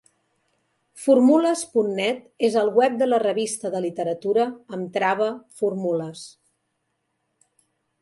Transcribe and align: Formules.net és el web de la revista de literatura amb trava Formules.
Formules.net 1.03 2.23
és 2.49 2.57
el 2.63 2.73
web 2.79 2.97
de 3.03 3.09
la 3.11 3.21
revista 3.25 3.73
de 3.77 3.83
literatura 3.87 4.49
amb 4.79 4.93
trava 4.99 5.31
Formules. 5.61 6.29